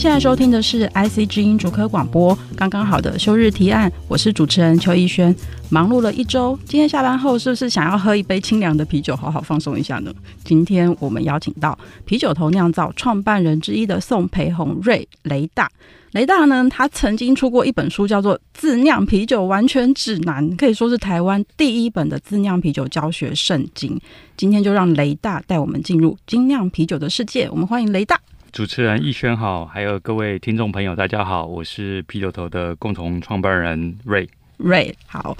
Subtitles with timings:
[0.00, 5.36] 现在收听的是 IC 之音主科广播，刚刚好的休日提案，我是主持人邱逸轩。
[5.68, 10.10] 忙碌了一周，今天下班后是不是想要喝一杯清凉的啤酒，好好放松一下呢？
[10.42, 15.70] 今天我们邀请到啤酒头酿造创办人之一的宋培宏瑞雷大。
[16.12, 24.00] 雷大呢，他曾经出过一本书，叫做《自酿啤酒完全指南》，可以说是台湾第一本的自酿啤酒教学圣经。
[24.34, 28.18] 今天就让雷大带我们进入精酿啤酒的世界，我们欢迎雷大。
[28.52, 34.28] 主持人逸轩好，还有各位听众朋友，大家好，我是啤酒头的共同创办人瑞。
[34.56, 35.36] 瑞好，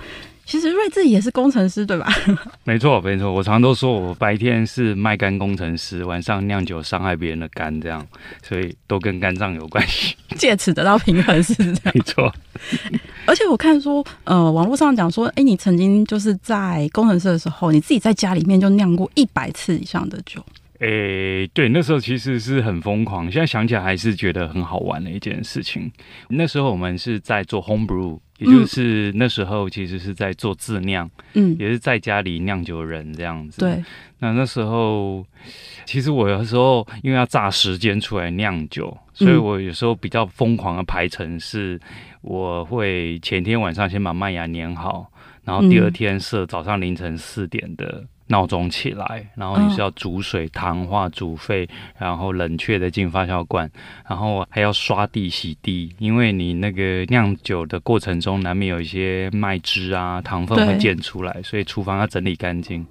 [0.46, 2.06] 其实瑞自己也是工程师对吧？
[2.62, 8.06] 没错，没错，我常常都说我白天是卖肝工程师，晚上酿酒伤害别人的肝，这样，
[8.42, 11.80] 所以都跟肝脏有关系，借此得到平衡是这样。
[11.92, 12.32] 没错，
[13.26, 20.40] 而且我看说，呃，网络上讲说，哎，你曾经就是在工程师的时候，你自己在家里面就酿过一百次以上的酒。
[20.80, 25.92] 诶、欸，对，那时候其实是很疯狂，现在想起来还是觉得很好玩的一件事情。
[26.28, 33.60] 那时候我们是在做 home brew，也就是那时候其实是在做自酿，嗯，也是在家里酿酒人这样子。
[33.60, 33.84] 对，
[34.20, 35.22] 那那时候
[35.84, 41.78] 其实我有时候因为要榨时间出来酿酒，所以我有时候比较疯狂的排程是，
[42.22, 45.12] 我会前天晚上先把麦芽碾好，
[45.44, 48.02] 然后第二天设早上凌晨四点的。
[48.30, 53.70] 闹钟起来，然后你是要煮水、糖化、煮沸，然后冷却的进发酵罐，
[54.08, 62.86] 然后还要刷地、洗地，因为你那个酿酒的过程中难免有一些麦汁啊、糖分会溅出来，所以厨房要整理干净。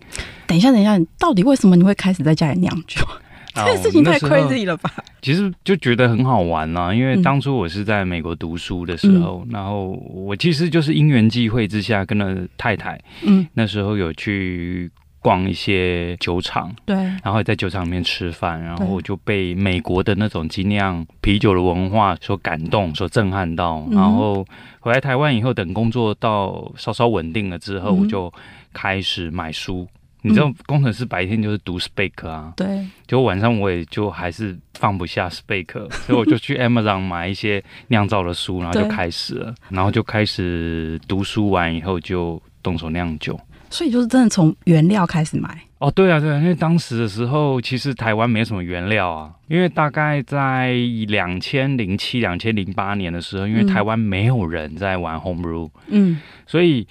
[0.45, 3.05] 等一下，等一下，你到底为什么你会开始在家里酿酒？
[3.55, 4.91] 这件事情太 crazy 了吧？
[5.21, 14.91] 其实就觉得很好玩啊，因为当初我是在美国读书的时候，嗯、然后我其实就是因缘际会之下跟了太太，嗯，那时候有去。
[15.21, 23.85] 逛一些酒厂，对，然后在酒厂里面吃饭，然后我就被美国的那种精酿啤酒的文化所感动、所震撼到。
[23.91, 24.45] 然后
[24.79, 28.31] 回来台湾以后，等工作到稍稍稳定了之后，我就
[28.73, 29.87] 开始买书。
[30.21, 43.39] 你知道，工程师白天就是读 spec 啊，对，就晚上我也就还是放不下 spec， 所以我就去 Amazon 买一些酿造的书，然后就开始了，然后就开始读书完以后就动手酿酒。
[43.69, 45.57] 所以就是真的从原料开始买。
[45.79, 50.73] 哦，对啊，对啊，因为当时的时候其实台湾没什么原料啊，因为大概在
[51.07, 56.85] 两千零七、两千零八年的时候，因为台湾没有人在玩 home brew，嗯，所以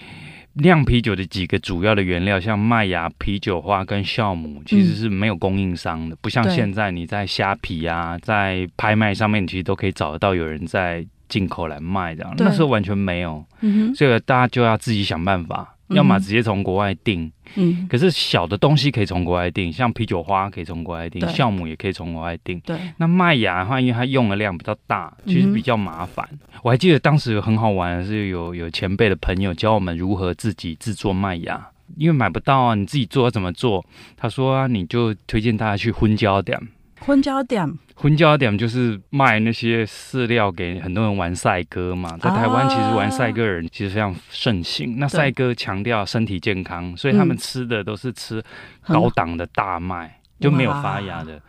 [0.55, 15.75] 酿啤酒的几个主要的原料，像麦芽、啤酒花跟酵母，其实是没有供应商的，不像现在你在虾皮啊，在拍卖上面，其实都可以找得到有人在进口来卖这样，那时候完全没有，嗯哼，所以大家就要自己想办法。
[15.89, 22.61] 要么直接从国外订，嗯，可是小的东西可以从国外订，像啤酒花可以从国外订，酵母也可以从国外订。
[22.61, 26.29] 对，那麦芽的话，因为它用的量比较大，其实比较麻烦。
[26.33, 31.67] 嗯、我还记得当时有很好玩的是有有前辈的朋友教我们如何自己制作麦芽，
[31.97, 33.85] 因为买不到啊，你自己做要怎么做？
[34.17, 36.61] 他说啊，你就推荐大家去婚椒店。
[37.01, 37.79] 婚椒店。
[37.95, 44.93] 婚椒店就是卖那些饲料给很多人玩赛鸽嘛，在台湾其实玩赛鸽的人其实非常盛行。
[44.93, 48.41] 啊、那赛鸽强调身体健康，所以他们吃的都是吃
[48.87, 51.41] 高档的大麦，嗯、就没有发芽的。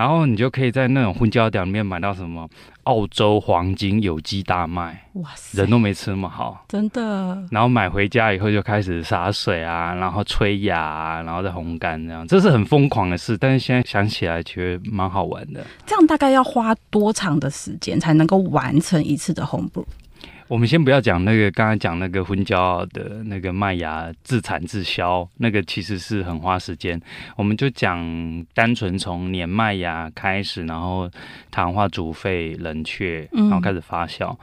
[0.00, 2.48] 然后你就可以在那种婚椒店里面买到什么
[2.84, 7.36] 澳洲黄金有机大麦，哇塞，人都没吃那么好，真的。
[7.50, 13.36] 然后买回家以后就开始洒水啊，然后吹芽啊，然后再烘干这样，这是很疯狂的事。
[13.36, 15.62] 但是现在想起来觉得蛮好玩的。
[15.84, 19.84] 这样大概要花多长的时间才能够完成一次的 home brew？
[20.50, 27.00] 我们先不要讲那个刚才讲那个婚椒的那个麦芽自产自销，那个其实是很花时间。
[27.36, 31.08] 我们就讲单纯从碾麦芽开始，然后
[31.52, 34.32] 糖化、煮沸、冷却，然后开始发酵。
[34.32, 34.38] 嗯、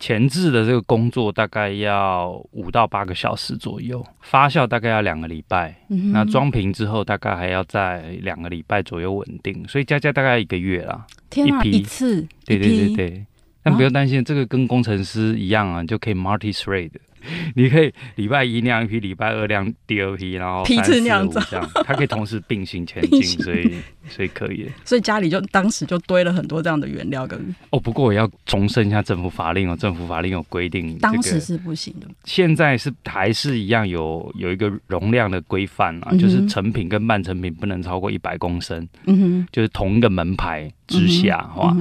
[0.00, 5.72] 前置的这个工作大概要五到八个小时左右，发酵大概要两个礼拜。
[5.90, 11.06] 嗯、那装瓶之后大概还要在两个礼拜左右稳定，所以加加大概一个月啦。
[11.30, 13.26] 天啊，一批一次，对对对对。
[13.62, 16.90] 但不用担心，这个跟工程师一样啊，就可以 multi thread。
[17.54, 21.40] 你可以礼拜一酿一批，礼拜二酿第二批，然后批次酿造，
[21.84, 23.72] 它可以同时并行前进， 所以
[24.08, 24.68] 所以可以。
[24.84, 27.38] 所以家里就当时就堆了很多这样的原料跟
[27.70, 41.72] 哦，不过我要重申一下政府法令哦，政府法令有规定，当时是不行的，现在是还是一样有有一个容量的规范啊，嗯、就是成品跟半成品不能超过一百公升，嗯哼，就是同一个门牌之下，哈、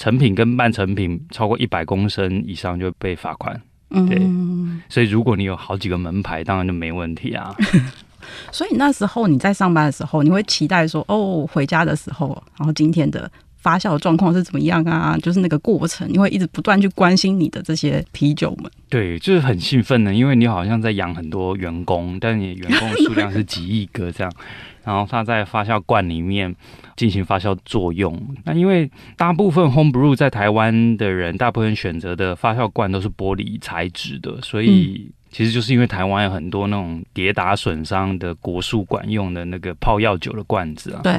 [0.00, 3.54] 成品跟半成品超过一百公升以上就会被罚款。
[4.08, 7.54] 对，嗯，所以如果你有好几个门牌，当然就没问题啊。
[8.50, 15.18] 所以那时候你在上班的时候，你会期待说，哦，回家的时候，然后今天的发酵状况是怎么样啊？
[15.22, 18.72] 就是那个过程，你会一直不断去关心你的这些啤酒们。
[18.88, 24.32] 对，就是很兴奋的，因为你好像在养很多员工，但你员工的数量是几亿个这样。
[24.84, 26.54] 然后它在发酵罐里面
[26.96, 28.18] 进行发酵作用。
[28.44, 41.00] 那因为大部分 home brew 在台湾的人，大部分选择的发酵罐都是玻璃材质的，所以其实就是因为台湾有很多那种跌打损伤的果树管用的那个泡药酒的罐子啊。
[41.04, 41.12] 对。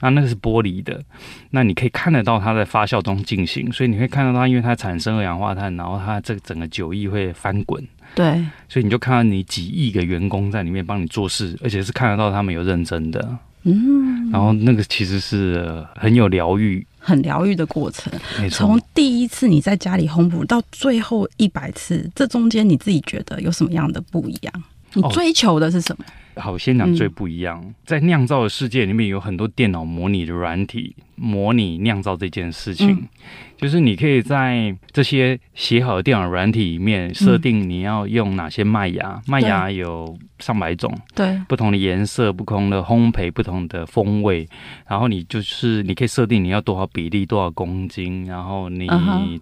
[0.00, 1.02] 那那个是玻璃的，
[1.50, 7.86] 那你可以看得到它在发酵中进行，所以你会看到它，因为它产生二氧化碳，然后它这个整个酒液会翻滚。
[8.14, 18.12] 对，所以你就看到你几亿个员工在里面帮你做事，而且是看得到他们有认真的，嗯，然后那个其实是很有疗愈、很疗愈的过程。
[18.50, 24.52] 从第一次你在家里烘焙到最后一百次，这中间你自己觉得有什么样的不一样？
[24.94, 26.04] 你追求的是什么？
[26.04, 32.90] 哦、好，先讲最不一样，嗯、在酿造的世界里面有很多电脑模拟的软体，模拟酿造这件事情。
[32.90, 33.08] 嗯。
[33.56, 44.48] 就是你可以在这些写好的电脑软体里面设定你要用哪些麦芽，麦芽有上百种，对，不同的颜色、不同的烘焙、不同的风味，
[44.88, 48.88] 然后你就是你可以设定你要多少比例、多少公斤，然后你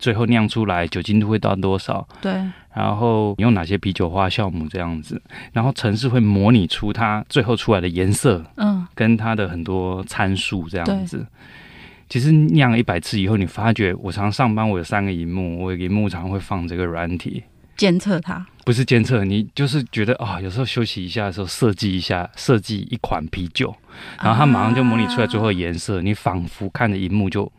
[0.00, 2.32] 最后酿出来酒精度会到多少，对，
[2.78, 5.20] 然后你用哪些啤酒花酵母这样子，
[5.52, 11.26] 然后城市会模拟出它最后出来的颜色，嗯，跟它的很多参数这样子。
[12.08, 17.42] 其实酿了一百次以后，你发觉我常上班，我有三个荧幕，我有荧幕常会放这个软体。
[17.76, 23.74] 监测它，不是监测，你就是觉得啊、哦，有时候休息一下的时候，设计一下，设计一款啤酒，
[24.22, 27.50] 然后它马上就模拟出来最后颜色，啊、你仿佛看着荧幕就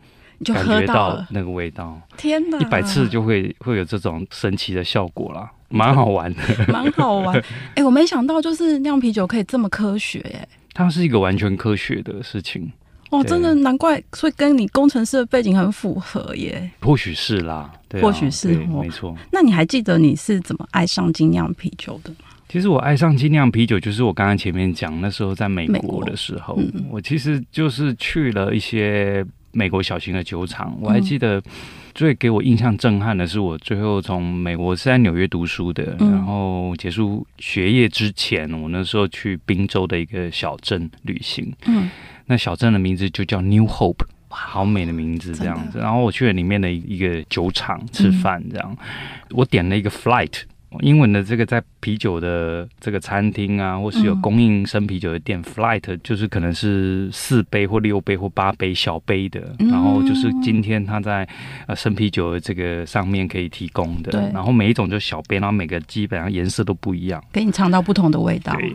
[0.44, 2.00] 感觉到那个味道。
[2.16, 6.40] 天哪，一百次就会会有这种神奇的效果啦，蛮好玩的，
[6.72, 7.36] 蛮好玩。
[7.74, 12.70] 哎、欸，我没想到就是酿啤酒可以这么科学哎，它是一个完全科学的事情。
[13.10, 16.70] 哦，真的难怪，所以跟你工程师的背景很符合耶。
[16.80, 19.16] 或许是啦，对啊、或许是，没错。
[19.32, 22.18] 那你还记得你是怎么爱上精酿啤酒的吗？
[22.48, 30.76] 其实我爱上精酿啤酒，就是我刚刚前面讲，那时候在美国的时候，嗯、我其实就是去了一些美国小型的酒厂。
[30.80, 31.42] 我还记得
[31.94, 41.52] 最给我印象震撼的是，我最后从美国是在纽约读书的，嗯、然后结束学业之前，我那时候去宾州的一个小镇旅行。
[41.66, 41.90] 嗯。
[42.26, 45.80] 那小镇的名字就叫 New Hope，好美的名字，这样子。
[45.80, 48.76] 然后我去了里面的一个酒厂吃饭，这样。
[48.78, 48.86] 嗯、
[49.30, 50.42] 我点了一个 Flight，
[50.82, 59.54] 英文的这个在啤酒的这个餐厅啊，或是有供应生啤酒的店、嗯、，Flight 就是可能是四杯或六杯或八杯小杯的。
[59.58, 61.28] 嗯、然后就是今天他在
[61.66, 64.30] 呃生啤酒的这个上面可以提供的。
[64.32, 68.54] 然后每一种就小杯，然后每个基本上颜色都不一样，给你尝到不同的味道。
[68.54, 68.72] 对。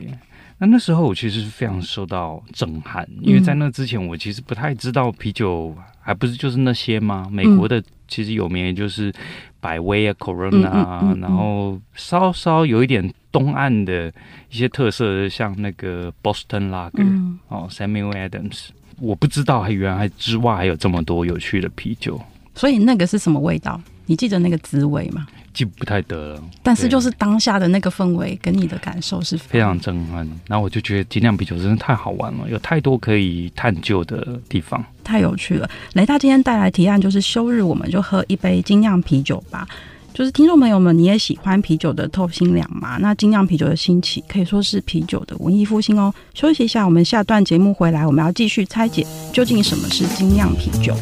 [0.57, 7.27] 那那时候我其实是非常受到震撼，因为在那之前我其实不太知道啤酒还不是就是那些吗？
[7.30, 9.12] 美国的其实有名的就是
[9.65, 14.13] 百威啊、Corona 啊，然后稍稍有一点东岸的
[14.51, 18.67] 一些特色，像那个 Boston Lager 哦，Samuel Adams，
[19.00, 22.22] 我不知道还原来之外还有这么多有趣的啤酒。
[22.55, 23.79] 所以那个是什么味道？
[24.07, 25.25] 你记得那个滋味吗？
[25.51, 30.27] 记不太得了，但是就是当下的那个氛围跟你的感受是非常震撼。
[30.47, 35.69] 然后我就觉得精酿啤酒真的太好玩了，有太多可以探究的地方，太有趣了。
[35.93, 39.67] 雷大今天带来提案就是休日，我们就喝一杯精酿啤酒吧。
[40.13, 42.97] 就是听众朋友们，你也喜欢啤酒的透心凉吗？
[43.00, 46.13] 那精酿啤酒的兴起可以说是啤酒的文艺复兴哦。
[46.33, 50.93] 休息一下，我们下段节目回来，我们要继续拆解究竟什么是精酿啤酒。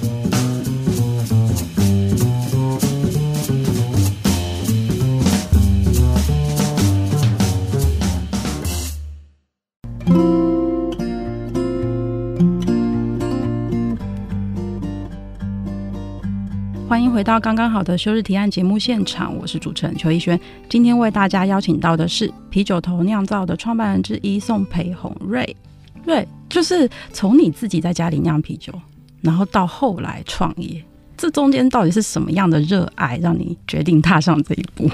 [16.93, 20.39] 欢迎回到刚刚好的休日提案节目现场，我是主持人邱逸轩。
[20.69, 25.57] 今天为大家邀请到的是啤酒头酿造的创办人之一宋培红瑞。
[26.05, 28.71] 瑞，就是从你自己在家里酿啤酒，
[29.21, 30.85] 然后到后来创业，
[31.17, 34.87] 这中间到底是什么样的热爱让你决定踏上这一步？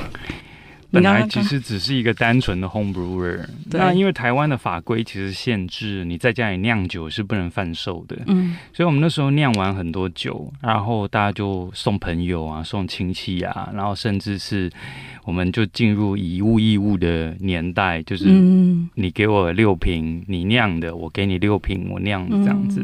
[0.91, 3.45] 本来其实只是一个单纯的 home brewer。
[3.71, 8.17] 那因为台湾的法规其实限制你在家里酿酒是不能贩售的。
[8.27, 14.69] 嗯，所以我们那时候酿完很多酒，然后大家就送朋友啊，送亲戚啊，然后甚至是
[15.25, 18.25] 我们就进入以物易物的年代，就是
[18.95, 22.83] 你给我六瓶你酿的，我给你六瓶我酿的这样子。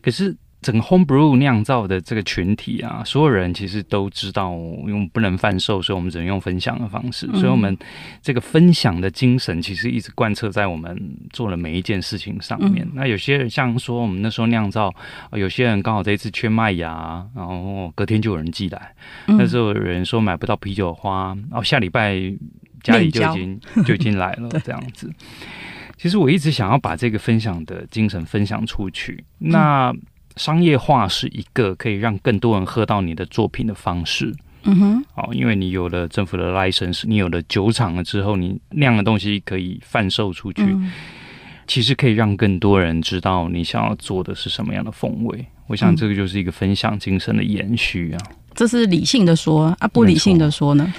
[0.00, 0.34] 可是。
[0.62, 7.28] 整个 home brew 酿造的这个群体啊，所有人其实都知道，因为我们不能贩售，所以我们只能用分享的方式。
[7.32, 7.76] 嗯、所以，我们
[8.20, 10.98] 这个分享的精神其实一直贯彻在我们
[11.32, 12.84] 做的每一件事情上面。
[12.86, 14.92] 嗯、那有些人像说，我们那时候酿造，
[15.32, 18.94] 有些人刚好这一次缺麦芽，然后隔天就有人寄来。
[19.28, 22.18] 嗯、那时候有人说买不到啤酒花，然后下礼拜
[22.82, 25.12] 家里就已经 就已经来了，这样子。
[25.96, 29.22] 其实我一直想要把这个分享的精神分享出去。
[29.38, 29.94] 那。
[30.36, 34.34] 嗯商业化是一个可以让更多人喝到你的作品的方式。
[34.64, 40.92] 嗯哼，哦，因为你有了政府的 license，你有了酒厂了之后，你酿的东西可以贩售出去，嗯、
[41.66, 45.46] 其实可以让更多人知道你想要做的是什么样的风味。
[45.68, 48.18] 我想这个就是一个分享精神的延续啊。
[48.54, 50.92] 这是理性的说啊，不理性的说呢？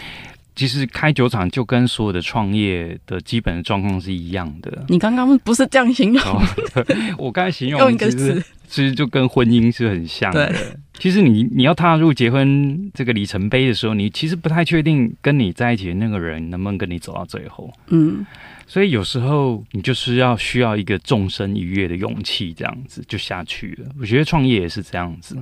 [0.55, 4.83] 其实开酒厂就跟所有的创业的基本的状况是一样的。
[4.87, 6.23] 你刚刚不是这样形容？
[6.23, 6.41] 哦、
[7.19, 8.43] 我刚才形容用一个词。
[8.67, 10.53] 其实就跟婚姻是很像的。
[10.99, 17.71] 其实你你要踏入结婚这个里程碑的时候，你其实不太确定跟你在一起的那个人能不能跟你走到最后。
[17.87, 18.25] 嗯，
[18.65, 23.89] 所以有时候你就是要需要一个纵身一跃的勇气，这样子就下去了。
[23.99, 25.37] 我觉得创业也是这样子，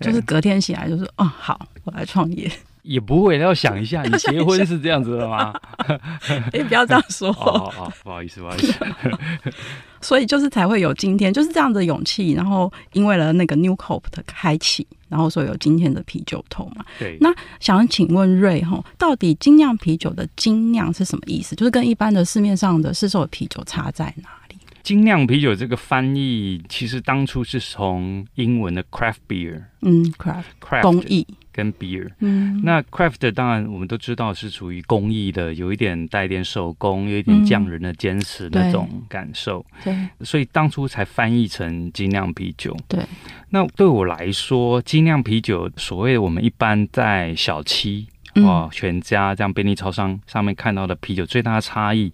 [0.00, 2.50] 就是隔天醒来就是哦，好，我来创业。
[2.82, 5.54] 也不会要想一下，你结婚是这样子的吗？
[6.52, 7.30] 哎，不要这样说。
[7.30, 8.74] 哦哦，不好意思，不好意思。
[10.00, 16.84] 所以就是才会有今天，就是这样的勇气，然后因为了那个 New Hope 的开启，然后所以有今天的啤酒头嘛。
[16.98, 17.18] 对。
[17.20, 21.56] 那想请问瑞哈，到底精酿啤酒的精酿是什么意思？
[21.56, 24.47] 就是跟一般的市面上的市售的啤酒差在哪里？
[24.88, 31.26] 精酿啤酒这个翻译其实当初是从英文的 craft beer，嗯，craft craft 工艺。
[31.52, 42.74] 跟 beer，嗯，那 craft 当然我们都知道是属于工艺的，有一点带一点手工，有一点匠人的坚持那种感受，对，所以当初才翻译成精酿啤酒。
[42.88, 43.04] 对，
[43.50, 52.10] 那对我来说，精酿啤酒所谓的我们一般在小七哦，全家这样便利超商上面看到的啤酒，最大的差异，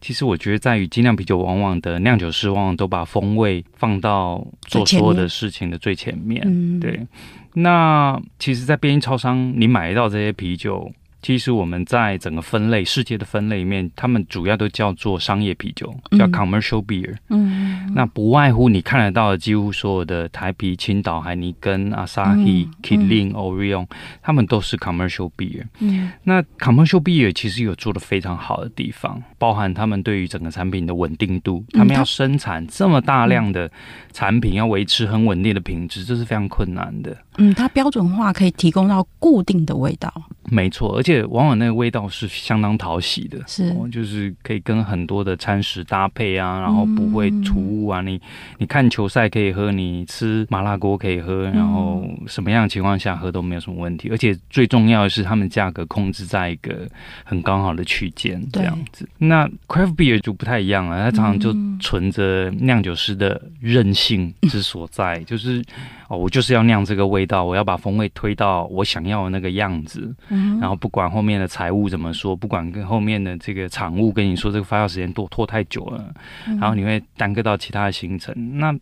[0.00, 7.06] 其实我觉得在于精酿啤酒往往的酿酒师往往都把风味放到做所有的事情的最前面，嗯，对。
[7.54, 10.92] 那其实，在便利超商你买到这些啤酒。
[11.20, 17.16] 其实我们在整个分类世界的分类里面，他们主要都叫做商业啤酒，叫 commercial beer。
[17.28, 23.86] 嗯，那不外乎你看得到的，几乎所有的台啤、青岛、海尼根、阿萨希、Kirin、Orion，
[24.22, 25.64] 他们都是 commercial beer。
[25.80, 33.70] 嗯，那 commercial beer 其实有做的非常好的地方，包含他们对于整个产品的稳定度，他们要生产这么大量的
[34.12, 37.16] 产品，要维持很稳定的品质，这是非常困难的。
[37.38, 40.12] 嗯，它标准化可以提供到固定的味道。
[40.50, 48.00] 没错，而且往往那个味道是相当讨喜的，是，就是可以跟很多的餐食搭配啊，然后不会突兀啊。
[48.00, 48.20] 嗯、你
[48.56, 54.08] 你看球赛可以喝，你吃麻辣锅可以喝，然后什么样的情况下喝都没有什么问题。
[54.08, 56.88] 而且最重要的是，他们价格控制在一个
[57.24, 59.06] 很刚好的区间，这样子。
[59.18, 65.62] 那 craft beer 就不太一样了，它常常就存着酿酒师的韧性之所在，嗯、 就是
[66.08, 70.14] 哦，我就是要酿这个味道，我要把风味推到我想要的那个样子。
[70.60, 76.12] 然后不管后面的财务怎么说，不管跟后面的这个厂务跟你说这个发酵时间拖拖太久了，
[76.46, 78.34] 然后你会耽搁到其他的行程。
[78.58, 78.72] 那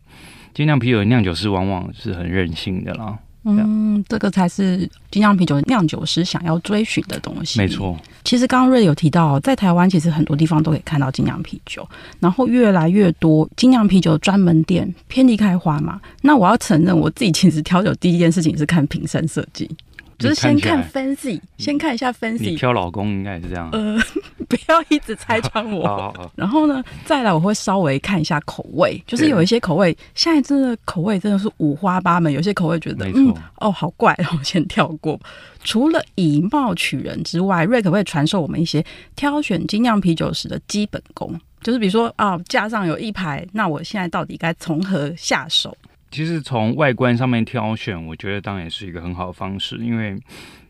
[0.53, 3.19] 精酿啤酒的酿酒师往往是很任性的啦。
[3.47, 7.59] 嗯，这个才是精酿啤酒酿酒师想要追寻的东西。
[7.59, 11.87] 没错，其实刚刚瑞有提到，在台湾其实很多地方都可以看到精酿啤酒，
[12.19, 15.99] 然后越来越多精酿啤酒专门店遍地开花嘛。
[16.21, 19.69] 那我要承认，我自己其实挑酒第一件事情是看瓶身设计。
[20.17, 22.51] 就是先看 fancy，先看一下 fancy。
[22.51, 23.69] 你挑老公应该也是这样。
[23.71, 23.97] 呃，
[24.49, 25.85] 不要一直拆穿我。
[25.87, 26.31] 好好好。
[26.35, 35.19] 然后呢，再来我会稍微看一下口味，就是有一些口味，现在真的口味真的是五花八门，有些口味觉得，嗯，哦，好怪，然后先跳过。
[35.63, 38.83] 除了以貌取人之外，瑞可不可以传授我们一些
[39.15, 41.39] 挑选精酿啤酒时的基本功？
[41.61, 45.75] 就是比如说啊，架上有一排，那我现在到底该从何下手？
[46.11, 50.17] 其实从外观上面挑选，我觉得当然也是一个很好的方式，因为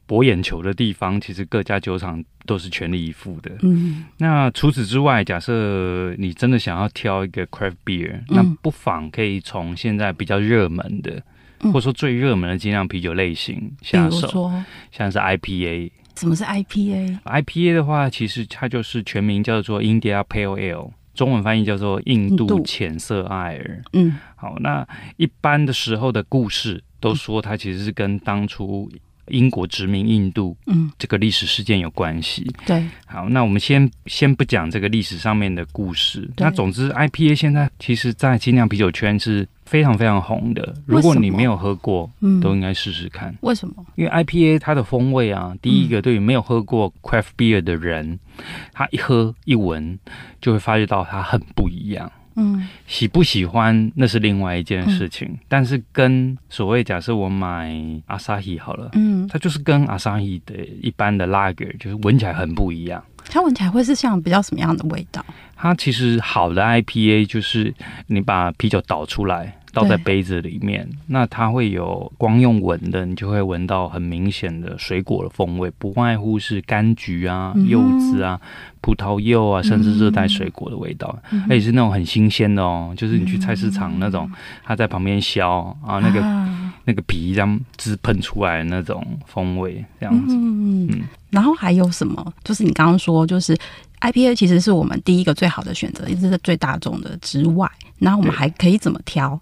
[0.05, 3.51] 博眼球的地方，其实各家酒厂都是全力以赴的。
[3.61, 11.21] 嗯，那除此之外，假设你真的想要挑一个 craft beer，、嗯、那不妨可以从现在比较热门的
[11.59, 14.51] 或者说最热门的精酿啤酒类型下手，
[14.91, 15.91] 像是 IPA。
[16.15, 23.83] 什么是 IPA？IPA 的话，其实它就是全名叫做 India Pale Ale，中文翻译叫做印度浅色艾尔。
[23.93, 28.89] 嗯，好，那一般的时候的故事都说它其实是跟当初
[29.29, 32.49] 英国殖民印度，嗯，这个历史事件有关系。
[32.65, 36.29] 对，好，那我们先先不讲这个历史上面的故事。
[36.37, 39.47] 那总之，IPA 现在其实在精酿啤酒圈是。
[39.67, 43.35] 非常非常红的，如果你没有喝过，嗯，都应该试试看。
[43.41, 43.85] 为什么？
[43.95, 49.99] 因为 IPA 它的风味啊，第一个对于没有喝过 craft beer 的人，嗯，他一喝一闻
[50.39, 52.09] 就会发觉到它很不一样。
[52.39, 57.73] 嗯，喜不喜欢那是另外一件事情，嗯，但是跟所谓假设我买
[58.07, 63.03] Asahi 好了，嗯，它就是跟 Asahi 的一般的 Lager 就是闻起来很不一样。
[63.29, 65.25] 它闻起来会是像比较什么样的味道？
[65.55, 67.73] 它其实好的 IPA 就是
[68.07, 78.39] 你把啤酒倒出来，倒在杯子里面，那它会有光用闻的，你就会闻到很明显的水果的风味，不外乎是柑橘啊、柚子啊、
[78.79, 84.31] 葡萄柚啊，甚至热带水果的味道，嗯、而且是那种很新鲜的哦，就是你去菜市场那种，
[84.63, 85.45] 它在旁边削
[85.85, 90.33] 啊，那个、啊、那个皮这样汁喷出来的那种风味，这样子。
[90.33, 91.01] 嗯嗯。
[91.29, 92.33] 然后还有什么？
[92.45, 93.53] 就是你刚刚说，就是
[93.99, 99.37] IPA 其实是我们第一个最好的选择，也是最大众的之外，然后我们还可以怎么挑？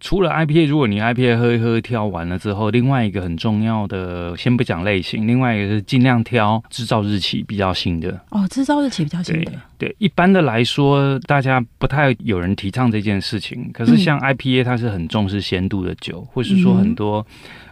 [0.00, 8.18] 除了 IPA，如果你 IPA 喝一喝挑完了之后，另外一个很重要的，先不讲类型，另外一个是尽量挑制造日期比较新的。
[8.30, 9.52] 哦，制造日期比较新的。
[9.76, 13.70] 对，对，一般的来说，大家不太有人提倡这件事情。
[13.72, 17.24] 可是像 IPA，它是很重视鲜度的酒，嗯、或是说很多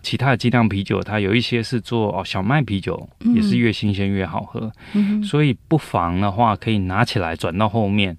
[0.03, 4.71] 其他的精酿啤酒，它有一些是做哦小麦啤酒，也是越新鲜越好喝。
[4.93, 8.17] 嗯，所以不妨的话，可以拿起来转到后面。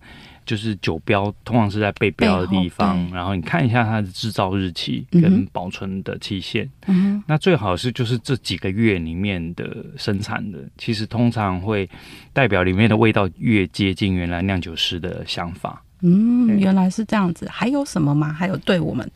[0.49, 6.67] 就是酒标通常是在背标的地方，然后你看一下它的制造日期跟保存的期限。
[6.87, 11.87] 嗯，那最好是就是这几个月里面的生产的，其实通常会
[12.33, 15.83] 代表里面的味道越接近原来酿酒师的想法。
[16.01, 17.47] 嗯，原来是这样子。
[17.47, 18.33] 还有什么吗？
[18.33, 19.07] 还有对我们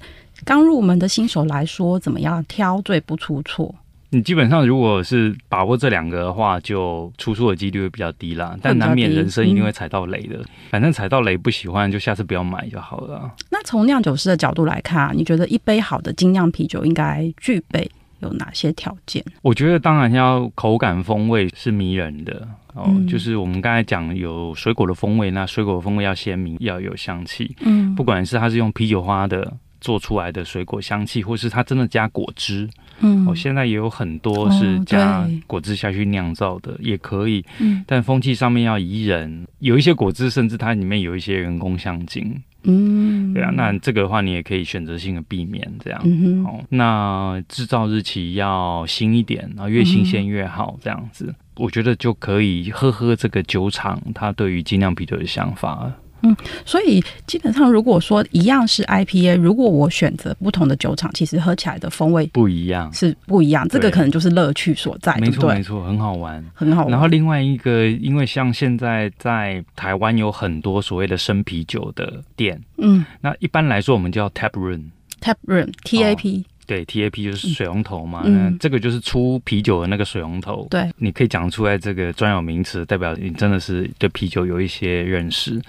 [0.45, 3.73] 刚入门的新手来说，怎么样挑最不出错？
[4.13, 8.55] 你基本上如果是把握这两个的话，就出错的几率会比较低啦。
[8.61, 13.31] 但难免人生一定会踩到雷的，嗯、反正踩到雷不喜欢，就下次不要买就好了。
[13.49, 19.23] 那从酿酒师的角度来看啊，你觉得一杯好的精酿啤酒应该具备有哪些条件？
[19.41, 27.55] 我觉得当然要口感风味是迷人的哦，嗯、就是我们刚才讲有水果的风味，那水果的风味要鲜明，要有香气。
[27.61, 29.57] 嗯，不管是它是用啤酒花的。
[29.83, 32.69] 做出来的水果香气，或是它真的加果汁，
[33.03, 55.91] 嗯，我、哦、现在也有很多是加果汁下去酿造的，哦、也可以，嗯，但风气上面要宜人，有一些果汁甚至它里面有一些人工香精，嗯，对啊，那这个的话你也可以选择性的避免这样，嗯哼，哦，那制造日期要新一点，然后越新鲜越好，这样子，嗯、我觉得就可以喝喝这个酒厂它对于精酿啤酒的想法。
[56.23, 63.67] 嗯，所以基本上，如果说一样是 IPA，如果我选择不同的酒厂，其实喝起来的风味不一样，是不一样。
[63.67, 66.91] 这个可能就是乐趣所在，没错，没错，很好玩，很好玩。
[66.91, 76.45] 然后另外一个，因为像现在在台湾有很多所谓的生啤酒的店，嗯，那一般来说我们叫 tap room，tap room，T A P。
[76.65, 80.67] 对，TAP 就是水龙头嘛，嗯、那这个就是出啤酒的那个水龙头。
[80.69, 85.61] 对，你可以讲出来这个专有名词，代表你真的是对啤酒有一些认识。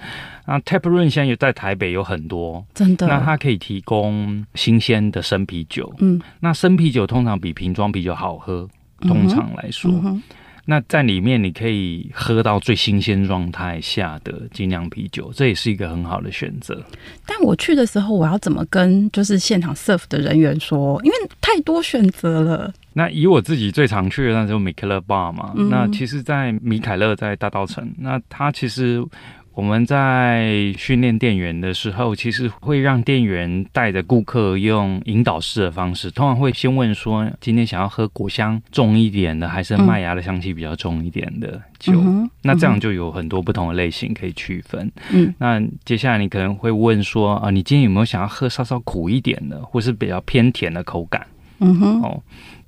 [0.45, 3.07] 那 Tap Room 现在也在台北有很多，真的。
[3.07, 5.93] 那它可以提供新鲜的生啤酒。
[5.99, 8.67] 嗯，那生啤酒通常比瓶装啤酒好喝，
[9.01, 9.91] 通常来说。
[9.91, 10.23] 嗯嗯
[10.65, 16.83] 那在里面你可以喝到最新鲜状态下的精酿啤酒，这也是一个很好的选择。
[17.25, 20.99] 但我去的时候，我要怎么跟就是现场 serve 的人员说？
[21.03, 22.73] 因为太多选择了。
[22.93, 25.53] 那以我自己最常去的那就米凯勒 bar 嘛。
[25.55, 29.05] 嗯、那其实，在米凯勒在大道城，那他其实。
[29.55, 41.93] 我们在训练店员的时候，其实会让店员带着顾客用引导式的方式，通常会先问说：今天想要喝果香重一点的，还是麦芽的香气比较重一点的酒？
[41.95, 44.91] 嗯、那这样就有很多不同的类型可以区分。
[45.11, 51.25] 嗯，那接下来你可能会问说：啊，你今天有没有想要喝稍稍苦一点的，或是比较偏甜的口感？
[51.59, 52.21] 嗯哼，哦。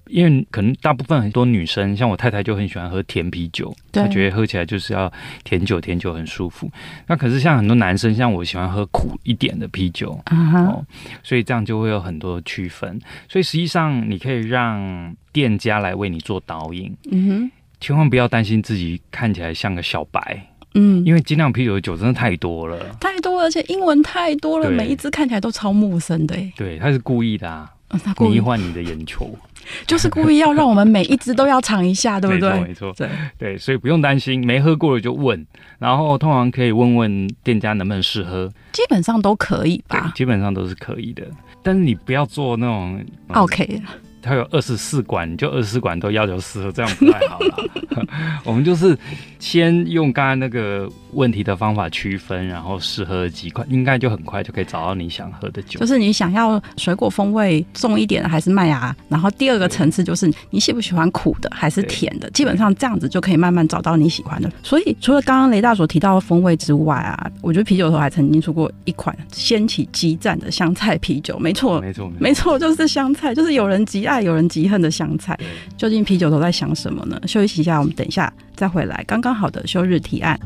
[0.09, 5.11] 因为可能大部分很多女生，像我太太就很喜欢喝甜啤酒，她觉得喝起来就是要
[5.43, 6.69] 甜酒，甜酒很舒服。
[7.07, 10.65] 那可是像很多男生，像我喜欢喝苦一点的啤酒，uh huh.
[10.67, 10.85] 哦，
[11.23, 12.99] 所以这样就会有很多区分。
[13.29, 27.71] 所以实际上你可以让店家来为你做导引，嗯哼，千万不要担心自己看起来像个小白，嗯，因为精酿啤酒的酒真的太多了，太多，而且英文太多了，每一支看起来都超陌生的，对，他是故意的啊。
[28.19, 29.29] 迷幻你的眼球，
[29.87, 32.59] 就是故意要让我们每一只都要尝一下， 对不对？
[32.61, 35.45] 没错，对对，所以不用担心，没喝过的就问，
[35.79, 40.11] 然后通常可以问问店家能不能试喝，基本上都可以吧？
[40.15, 41.23] 基本上都是可以的，
[41.63, 43.81] 但是你不要做那种 OK。
[44.21, 47.63] 它有二十四管，就二十四管都要求试喝，这样不太好了。
[48.43, 48.95] 我们就是
[49.39, 55.79] 先用刚刚那个问题的方法区分，然后适合几款，应该就很快就可以找到你想喝的酒。
[55.79, 58.95] 就是你想要水果风味重一点的，还是麦芽？
[59.09, 62.29] 然后第二个层次就是你喜不喜欢苦的，还是甜的？
[62.31, 64.51] 基本上这样子就可以慢慢找到你喜欢的。
[64.61, 71.39] 所以除了刚刚雷大所提到的风味之外啊，我觉得啤酒头还曾经出过一款掀起激战的香菜啤酒。
[71.39, 74.16] 没错，没错，没错，就是香菜，就是有人极爱。
[74.21, 75.37] 有人极恨的香菜，
[75.77, 77.19] 究竟啤酒头在想什么呢？
[77.27, 79.03] 休息一下，我们等一下再回来。
[79.07, 80.39] 刚刚好的休日提案，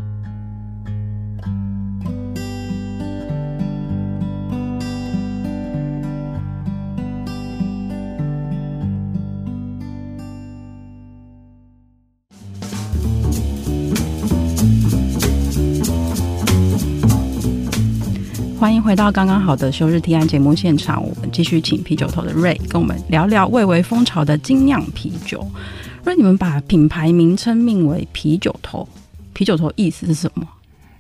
[18.61, 25.43] 欢迎回到刚刚好的休日提案节目现场，我们继续请啤酒头的 Ray 跟我们聊聊蔚为风潮的精酿啤酒。
[26.05, 28.87] Ray，你们把品牌名称命为啤酒头，
[29.33, 30.47] 啤酒头意思是什么？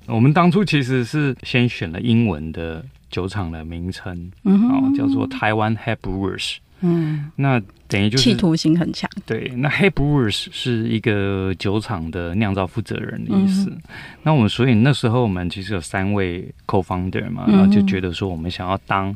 [0.07, 6.55] 我们当初其实是先选了英文的酒厂的名称，嗯哼，叫做台湾 Head Brewers。
[6.79, 7.61] 嗯，那
[7.91, 9.09] 等于就是企图心很强。
[9.25, 13.69] 对，那 Head Brewers 是一个酒厂的酿造负责人的意思。
[13.69, 13.81] 嗯、
[14.23, 19.13] 那我们所以那时候我们其实有三位 co-founder 嘛，嗯、然后就觉得说我们想要当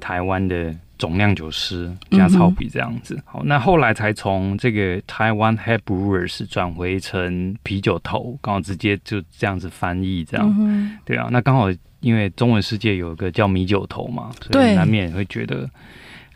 [0.00, 3.14] 台湾的总酿酒师加草皮这样子。
[3.14, 10.52] 嗯、好，那后来才从这个台湾 Head Brewers 转回成啤酒头，刚好直接就这样子翻译这样。
[10.58, 11.68] 嗯、对啊，那刚好
[12.00, 15.70] 因为中文世界有一个叫米酒头嘛，所以难免也会觉得。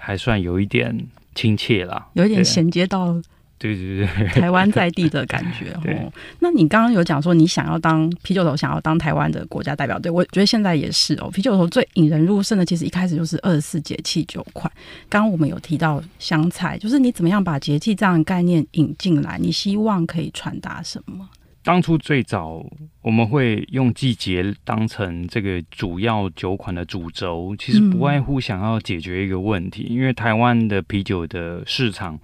[0.03, 0.99] 还算有一点
[1.41, 3.15] 亲切啦，有一点衔接到
[3.59, 6.13] 对对对台湾在地的感觉 哦。
[6.41, 11.31] 那你刚刚有讲说你想要当啤酒头，想要当台湾的国家代表队，我觉得现在也是哦。
[11.31, 14.71] 啤酒头最引人入胜的，其实一开始就是二十四节气酒款。
[15.09, 19.39] 刚刚我们有提到香菜，就是你怎么样把节气这样的概念引进来？
[19.41, 21.27] 你希望可以传达什么？
[21.63, 22.65] 当初最早
[23.03, 32.19] 我们会用季节当成这个主要酒款的主轴，其实不外乎想要解决一个问题，嗯、因为台湾的啤酒的市场，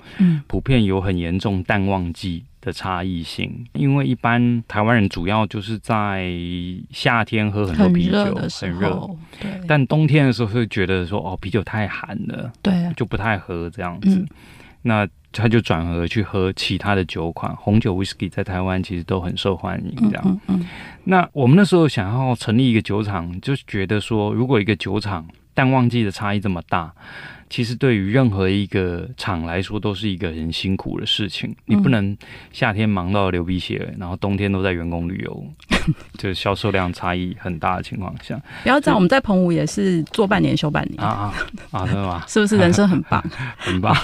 [0.47, 3.53] 普遍有很严重淡旺季的差异性。
[3.75, 6.33] 嗯、因为一般台湾人主要就是在
[6.91, 9.51] 夏天喝很多啤酒，很热，对。
[9.69, 14.17] 但冬天的时候会觉得说，哦，啤酒太寒了，对，就不太喝这样子。
[14.17, 14.29] 嗯、
[14.83, 15.09] 那
[15.41, 20.11] 他就转而去喝其他的酒款，红酒、威士忌在台湾其实都很受欢迎。
[20.11, 20.67] 这样，嗯嗯嗯、
[21.05, 26.93] 那我们那时候想要成立一个酒厂，就觉得说，如果一个酒厂淡旺季的差异这么大，
[27.49, 31.57] 其实对于任何一个厂来说都是一个很辛苦的事情。
[31.65, 32.15] 你不能
[32.53, 35.47] 夏天忙到流鼻血，然后冬天都在员工旅游，
[36.19, 38.39] 就是销售量差异很大的情况下。
[38.65, 41.33] 不要这样，我们在澎湖也是做半年休半年啊
[41.71, 42.23] 啊，真的吗？
[42.29, 43.25] 是不是人生很棒？
[43.57, 43.97] 很棒。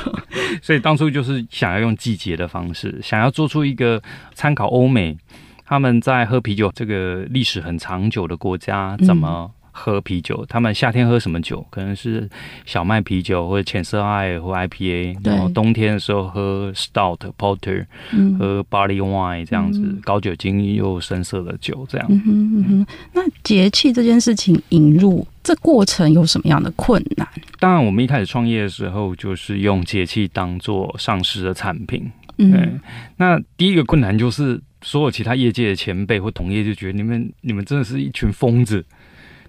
[0.63, 4.03] 所以当初就是想要用季节的方式，想要做出一个
[4.35, 5.19] 参考欧美
[5.67, 9.51] 他们在喝啤酒这个历史很长久的国家怎么。
[9.73, 11.67] 喝啤酒，他们夏天喝什么酒？
[11.71, 12.29] 可能是
[12.65, 22.07] 小麦啤酒或者浅色艾或 IPA，对然后冬天的时候喝 Stout Porter，、嗯、喝 Barley Wine 这样子，嗯、高酒精又深色的酒这样。
[22.11, 27.27] 嗯哼嗯哼，那节气这件事情引入，这过程有什么样的困难？
[27.59, 32.11] 当然，我们一开始创业的时候，就是用节气当做上市的产品。
[32.37, 32.81] 对，嗯、
[33.17, 38.85] 那第一个困难就是，所有其他业界的前辈或同业就觉得你们你们真的是一群疯子。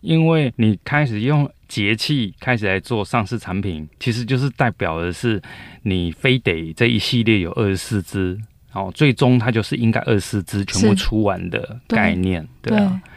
[0.03, 5.41] 因为你开始用节气开始来做上市产品，其实就是代表的是
[5.83, 8.37] 你非得这一系列有二十四支，
[8.73, 13.01] 然后最终它就是应该二十四支全部出完的概念，对，对啊。
[13.03, 13.11] 对，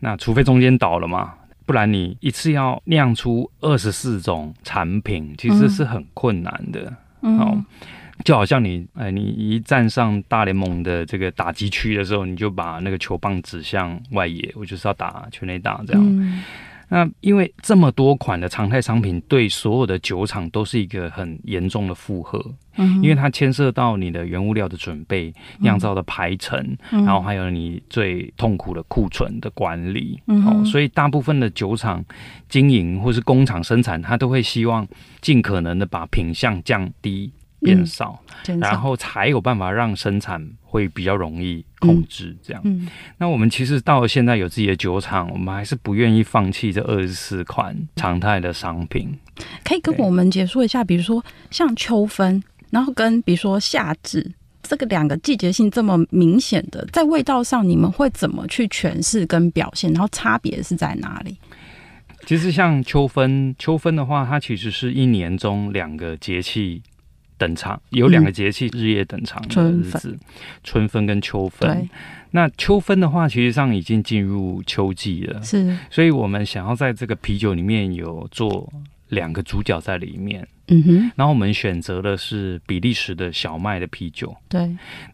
[0.00, 6.94] 那除非中间倒了嘛，不然你一次要酿出二十四种产品，其实是很困难的。
[7.22, 7.38] 嗯。
[7.40, 7.64] 嗯
[8.24, 16.02] 就好像你，哎，你一站上大联盟的这个打击区的时候，你就把那个球棒指向外野，我就是要打全垒打这样。
[16.04, 16.42] 嗯、
[16.88, 22.44] 那因为这么多款的常态商品，对所有的酒厂都是一个很严重的负荷，
[22.76, 26.58] 嗯、因为它牵涉到你的原物料的准备、酿造的排程，
[26.90, 30.20] 嗯、然后还有你最痛苦的库存的管理。
[30.26, 32.04] 嗯、哦，所以大部分的酒厂
[32.48, 34.86] 经营或是工厂生产，它都会希望
[35.20, 37.32] 尽可能的把品相降低。
[37.62, 42.36] 变少，嗯、然后才有办法让生产会比较容易控制。
[42.42, 49.16] 这样，嗯嗯、那我们其实到现在有自己的酒厂，我们还是不愿意放弃这二十四款常态的商品。
[49.64, 54.30] 可以跟我们解说一下，比如说像秋分，然后跟比如说夏至
[54.62, 59.92] 这个两个季节性这么明显的，在味道上你们会怎么去诠释跟表现？
[59.92, 61.36] 然后差别是在哪里？
[62.24, 66.80] 其实像秋分，秋分的话，它其实是一年中两个节气
[67.42, 70.20] 等长，有两个节气日夜等长的日子，嗯、
[70.62, 71.68] 春分跟秋分。
[71.68, 71.88] 对
[72.30, 78.72] 那秋分的话，其实上已经进入秋季了，是，所以我们想要在这个啤酒里面有做
[79.08, 80.46] 两个主角在里面。
[80.68, 84.34] 嗯哼，然后我们选择的是比利时的小麦的啤酒。
[84.48, 84.60] 对，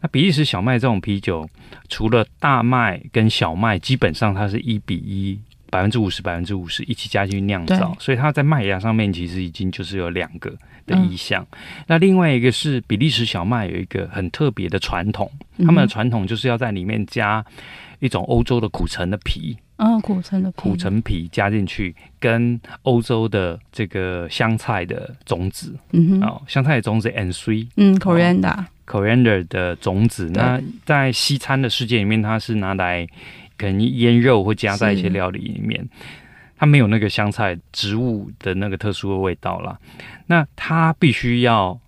[0.01, 1.49] 那比利时小麦这种啤酒，
[1.89, 5.39] 除了大麦跟小麦，基本上它是一比一。
[5.69, 10.51] 百分之五十，百分之五十一起加进去酿造，所以它在麦芽上面其实已经就是有两个
[10.85, 11.43] 的意向。
[11.51, 17.45] 嗯、那另外一个是比利时小麦有一个很特别的传统，他们的传统就是要在里面加
[17.99, 33.07] 一种欧洲的苦橙的皮，嗯，苦橙的苦橙皮加进去，跟欧洲的这个香菜的种子，嗯哼，哦，香菜的种子 and sweet，嗯，coriander，coriander、的种子，那在西餐的世界里面，它是拿来。
[33.59, 35.87] 可能腌肉会加在一些料理里面，
[36.57, 39.77] 它没有那个香菜植物的那个特殊的味道啦。
[40.27, 41.79] 那它必须要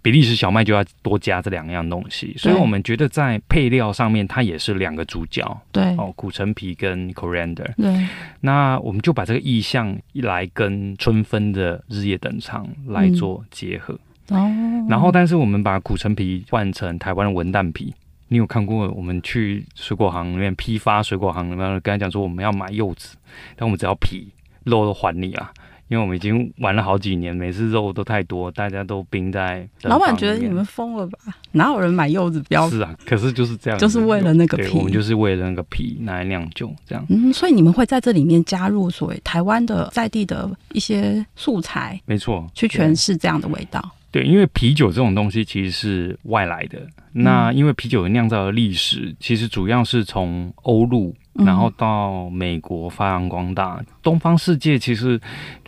[0.00, 5.60] 比利时小麦就要多加这两样东西，所以我们觉得在配料上面它也是两个主角。
[5.70, 7.74] 对哦，苦橙皮跟 coriander。
[7.76, 8.08] 对，
[8.40, 13.92] 那我们就把这个意象一来跟春分的日夜等长来做结合。
[14.28, 17.92] 哦、嗯，然后但是我们把苦橙皮换成台湾的文旦皮。
[18.28, 23.16] 你有看过我们去水果行里面批发水果行里面，跟他讲说我们要买柚子，
[23.56, 24.28] 但我们只要皮，
[24.64, 25.50] 肉都还你啊，
[25.88, 29.66] 因为我们已经玩了好几年，每次肉都太多，大家都冰在。
[29.82, 31.18] 老板觉得你们疯了吧？
[31.52, 32.68] 哪有人买柚子标？
[32.68, 37.02] 是啊，可是就是这样，就是为了那个皮，我们就是为了那个皮拿来酿酒这样。
[37.08, 43.82] 嗯，所以你们会在这里面加入所谓台湾的在地的一些素材，没错，去诠释这样的味道。
[44.10, 46.80] 对，因为啤酒这种东西其实是外来的。
[47.12, 53.84] 那因为啤酒的酿造的历史，其实主要是从欧陆，然后到美国发扬光大。
[54.02, 55.20] 东方世界其实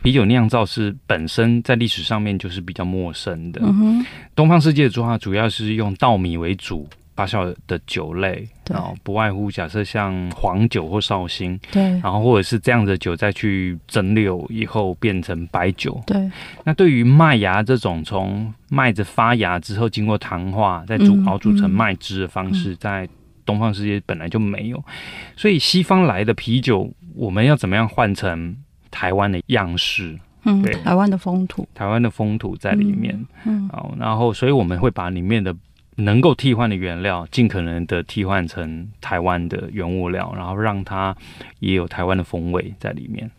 [0.02, 3.60] 啤酒酿造是本身在历史上面就是比较陌生的。
[4.34, 6.88] 东方世界的话，主要是用稻米为主。
[7.20, 16.30] 发酵的酒类，然后不外乎假设像黄酒或绍兴，对，然后或者是这样的酒再去蒸馏以后变成白酒，对。
[16.64, 23.06] 那对于麦芽这种从麦子发芽之后经过糖化再煮熬煮成麦汁的方式，在
[23.44, 24.82] 东方世界本来就没有，
[25.36, 28.56] 所以西方来的啤酒，我们要怎么样换成
[28.90, 30.18] 台湾的样式？
[30.44, 35.54] 嗯，对，台湾的风土，台湾的风土在里面，嗯，好，然后所以我们会把里面的。
[35.96, 41.16] 能够替换的原料，尽可能的替换成台湾的原物料，然后让它
[41.58, 43.30] 也有台湾的风味在里面。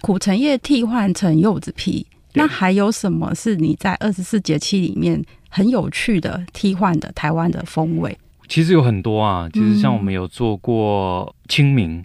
[0.00, 8.16] 苦橙叶替换成柚子皮，那还有什么是你在二十四节气里面很有趣的替换的台湾的风味？
[8.48, 12.04] 其实有很多啊，其实像我们有做过清明。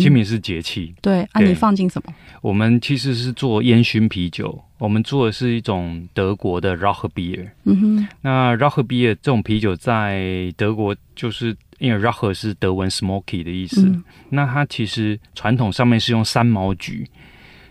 [0.00, 2.14] 清明是节气，嗯，对，啊，你放进什么？
[2.40, 7.48] 我们其实是做烟熏啤酒，我们做的是一种德国的 Rauch Beer。
[7.64, 17.08] 嗯哼，那 Rauch Beer 这种啤酒在德国就是因为 Rauch 是德文 smoky 的意思，嗯、那它其实传统上面是用三毛菊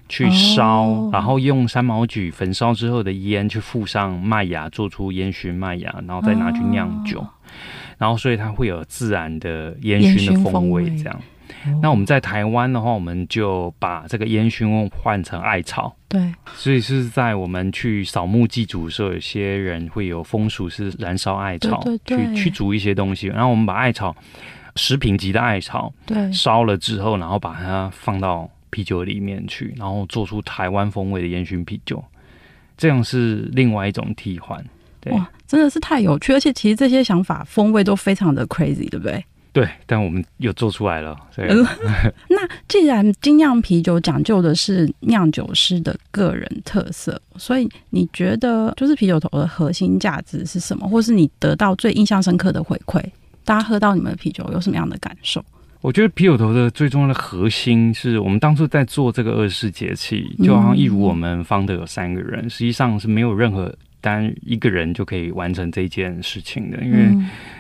[0.10, 7.30] 去烧，哦、然后用三毛菊焚烧之后的烟去附上麦芽，做出烟熏麦芽，然后再拿去酿酒，哦、
[8.00, 11.22] 然后所以它会有自然的烟熏的风味，这样。
[11.82, 15.96] 那我们在台湾的话，我们就把这个烟熏换成艾草。
[16.08, 16.22] 对，
[16.54, 23.28] 所以是在我们去扫墓祭祖的时候，有些人会有风俗是燃烧艾草，对对对，去驱逐一些东西。
[23.28, 24.16] 然后我们把艾草，
[24.76, 32.04] 食品级的艾草，对，烧了之后，然后把它放到啤酒里面去，然后做出台湾风味的烟熏啤酒。
[32.76, 34.64] 这样是另外一种替换。
[35.00, 39.24] 对，哇，真的是太有趣，而且其实这些想法风味都非常的 crazy，对不对？
[39.54, 41.16] 对，但我们又做出来了。
[41.38, 41.56] 呃、
[42.28, 42.38] 那
[42.68, 50.88] 既然精酿啤酒讲究的是酿酒师的个人特色，所以你觉得就是啤酒头的核心价值是什么？
[50.90, 53.00] 或是你得到最印象深刻的回馈？
[53.46, 55.46] 大家喝到你们的啤酒有什么样的感受？
[55.82, 67.10] 我觉得啤酒头的最重要的核心是我们当初在做这个二十四节气，就好像一如我们方的有三个人，实际上是没有任何单一个人就可以完成这件事情的，因为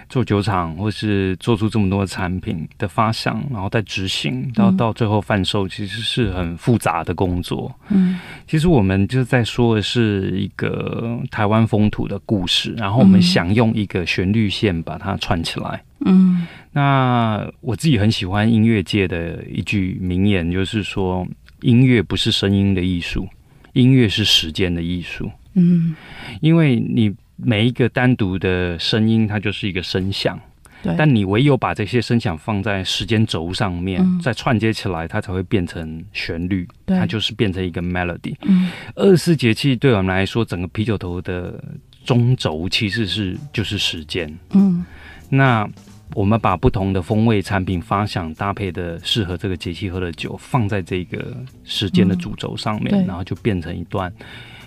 [0.09, 7.73] 做酒厂或是做出这么多产品的发想，然后再执行到到最后贩售，其实是很复杂的工作。
[7.87, 15.81] 嗯，其实我们就在说的是一个台湾风土的故事，然后我们想用一个旋律线把它串起来。
[16.05, 21.25] 嗯，那我自己很喜欢音乐界的一句名言，就是说。
[21.61, 23.25] 音乐不是声音的艺术，
[23.71, 25.31] 音乐是时间的艺术。
[25.53, 25.95] 嗯，
[26.41, 30.39] 因为你每一个单独的声音，它就是一个声响。
[30.81, 30.93] 对。
[30.97, 36.67] 但你唯有把这些声响放在时间轴上面，嗯，再串接起来，它才会变成旋律。
[36.85, 36.97] 对。
[36.97, 38.35] 它就是变成一个 melody。
[38.43, 38.69] 嗯。
[38.95, 41.63] 二十四节气对我们来说，整个啤酒头的
[42.03, 44.37] 中轴其实是就是时间。
[44.51, 44.85] 嗯。
[45.29, 45.69] 那。
[46.15, 54.13] 我们把不同的风味产品发想搭配的适合这个节气喝的酒，放在这个时间的主轴上面，嗯，然后就变成一段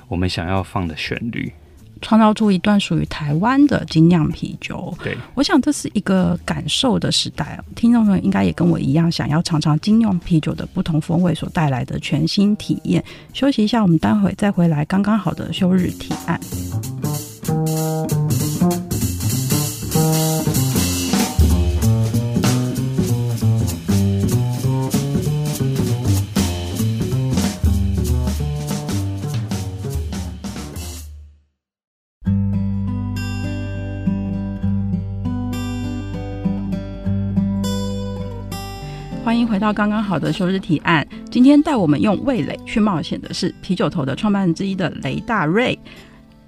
[0.09, 1.53] 我们想要放的旋律，
[2.01, 4.97] 创造出一段属于台湾的精酿啤酒。
[5.03, 13.03] 对，我想这是一个感受的时代，听众朋友应该也跟我一样，想要尝尝精酿啤酒的不同风味所带来的全新体验。
[13.33, 16.41] 休息一下，我们待会再回来，刚刚好的休日提案。
[39.37, 41.07] 欢迎回到刚刚好的休日提案。
[41.31, 45.79] 今天带我们用味蕾去冒险的是啤酒头的创办人之一的雷大瑞。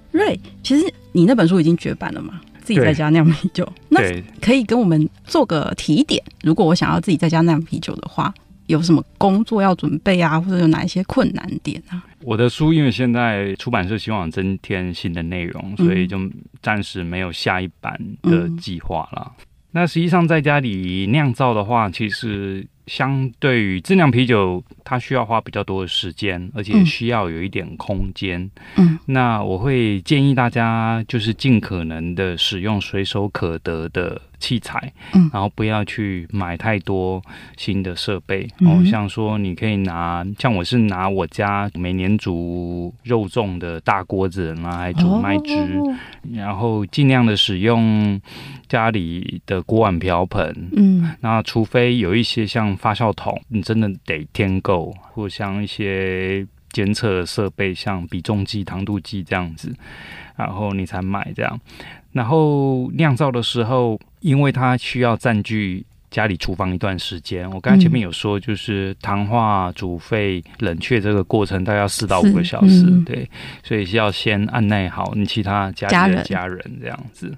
[0.09, 2.41] 瑞，其实你那本书已经绝版了嘛？
[2.63, 4.01] 自己在家酿啤酒，那
[4.41, 6.19] 可以跟我们做个提点。
[6.41, 8.33] 如果我想要自己在家酿啤酒的话，
[8.65, 10.41] 有什么工作要准备啊？
[10.41, 12.03] 或者有哪一些困难点啊？
[12.23, 16.17] 我的书因为现在出版社希望增添新的内容，所以就
[16.63, 19.31] 暂时没有下一版的计划了。
[19.37, 28.49] 嗯那实际上在家里酿造的话，其实相对于自酿啤酒，它需要花比较多的时间，而且需要有一点空间。
[28.75, 37.21] 嗯，那我会建议大家就是尽可能的使用随手可得的器材，嗯，然后不要去买太多
[37.57, 38.47] 新的设备。
[38.61, 45.79] 哦，像说你可以拿，像我是拿我家每年煮肉粽的大锅子拿来煮麦汁，
[46.33, 48.19] 然后尽量的使用
[48.67, 50.69] 家里的锅碗瓢盆。
[50.75, 59.73] 嗯，那除非有一些像发酵桶，你真的得添购，或像一些监测设备，像比重计、糖度计这样子，
[60.35, 61.59] 然后你才买这样。
[62.11, 73.29] 然后酿造的时候，因为它需要占据家里厨房一段时间，我刚才前面有说，就是糖化、煮沸、冷却这个过程大概要四到五个小时，嗯，对，
[73.63, 77.37] 所以需要先按耐好你其他家里的家人这样子。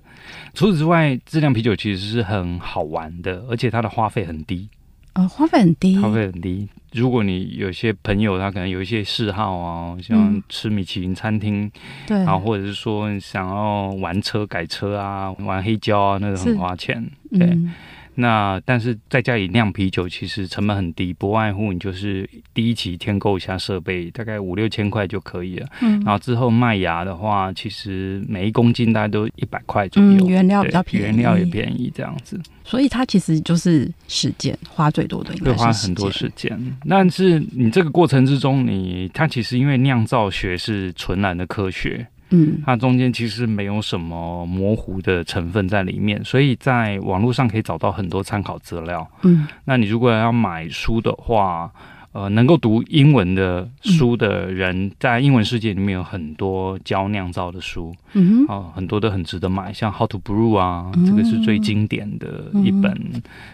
[0.53, 4.69] 除此之外，质量啤酒其实是很好玩的，而且它的花费很低。
[5.13, 6.67] 呃，花费很低，花费很低。
[6.93, 11.71] 如果你有些朋友，他可能有一些嗜好啊，像吃米其林餐厅，
[12.07, 17.47] 对、嗯，然后或者是说想要玩车改车啊，玩黑胶啊，那种很花钱，对。
[17.47, 17.73] 嗯
[18.15, 25.67] 那但是在家里酿啤酒其实成本很低，不外乎你就是第一期添购一下设备，大概五六千块就可以了。
[25.81, 30.25] 嗯，然后之后麦芽的话，其实每一公斤大概都一百块左右。
[30.25, 32.39] 嗯，原料比较便宜，原料也便宜这样子。
[32.63, 36.77] 所以它其实就是时间花最多的，应该是花很多时间。
[36.87, 42.05] 但是你这个过程之中你，你它其实因为酿造学是纯然的科学。
[42.31, 49.07] 嗯，它中间其实没有什么模糊的成分在里面，所以在网络上可以找到很多参考资料。
[49.23, 51.71] 嗯，那你如果要买书的话，
[52.13, 62.93] 呃，能够读英文的书的人，在英文世界里面有很多教酿造的书，嗯哼，啊，很多都很值得买，像《How to Brew》啊，这个是最经典的一本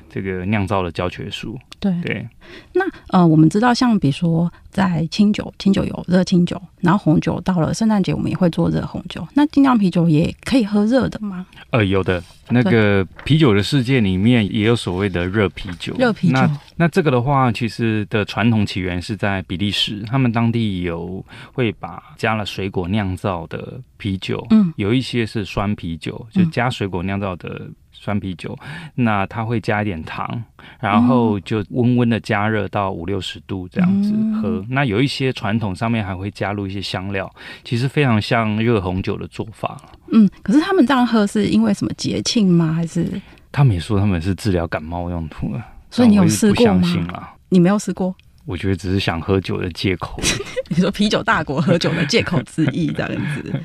[0.10, 1.58] 这个酿造的教学书。
[1.80, 2.28] 对对，
[2.74, 9.26] 那呃，我们知道，像比如说在清酒，清酒有热清酒，然后红酒到了圣诞节，我们也会做热红酒。
[9.36, 11.46] 那精酿啤酒也可以喝热的吗？
[11.70, 12.24] 呃，有的。
[12.50, 15.94] 那个啤酒的世界里面也有所谓的热啤酒。
[16.00, 16.34] 热啤酒。
[16.34, 27.70] 那那这个的话，其实的传统起源是在比利时，他们当地有会把加了水果酿造的啤酒，嗯，有一些是酸啤酒，就加水果酿造的。
[28.00, 28.56] 酸啤酒，
[28.94, 30.44] 那它会加一点糖，
[30.80, 34.60] 然后就温温的加热到五六十度这样子喝。
[34.60, 37.30] 嗯、那有一些传统上面还会加入一些香料，
[37.64, 39.82] 其实非常像热红酒的做法。
[40.14, 42.72] 嗯，可是他们这样喝是因为什么节庆吗？
[42.72, 43.20] 还是
[43.52, 45.64] 他们也说他们是治疗感冒用途的？
[45.90, 47.30] 所以你有试过吗？
[47.50, 48.16] 你没有试过？
[48.48, 50.20] 我觉得只是想喝酒的借口。
[50.70, 53.62] 你说啤酒大国喝酒的借口之一这样子。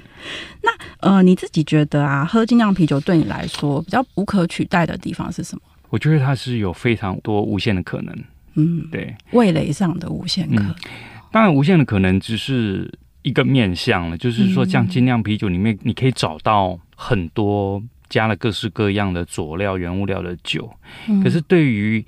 [0.60, 5.62] 那呃，你自己觉得啊，喝精酿啤酒对你来说比较无可取代的地方是什么？
[5.88, 8.14] 我觉得它是有非常多无限的可能。
[8.54, 10.68] 嗯，对，味蕾上的无限可能。
[10.68, 10.74] 嗯，
[11.30, 12.92] 当然，无限的可能只是
[13.22, 20.70] 一个面向了，就是说，像精酿啤酒里面，你可以找到很多加了各式各样的佐料、原物料的酒。
[21.08, 22.04] 嗯，可是对于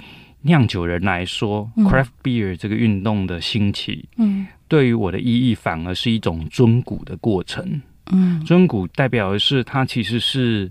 [0.47, 7.81] 酿酒人来说，嗯，craft beer 这个运动的兴起，嗯，对于我的意义反而是一种尊古的过程。
[8.13, 10.71] 嗯，尊古代表的是它其实是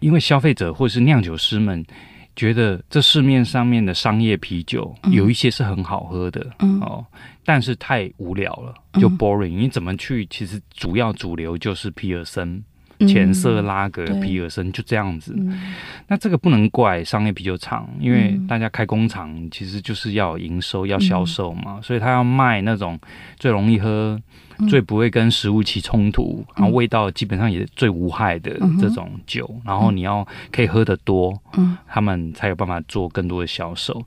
[0.00, 1.82] 因为消费者或是酿酒师们
[2.34, 7.04] 觉得这市面上面的商业啤酒有一些是很好喝的，嗯，哦，
[7.44, 9.56] 但是太无聊了，就 boring。
[9.56, 10.26] 你怎么去？
[10.26, 12.62] 其实主要主流就是皮尔森。
[13.00, 15.74] 浅色拉格、皮尔森就这样子，嗯，
[16.08, 22.98] 那这个不能怪商业啤酒厂，因为大家开工厂其实就是要营收、要销售嘛，嗯，所以他要卖那种
[23.38, 24.20] 最容易喝、
[24.58, 34.06] 嗯、最不会跟食物起冲突，然后味道基本上也最无害的这种酒，嗯，然后你要可以喝得多，嗯，他们才有办法做更多的销售。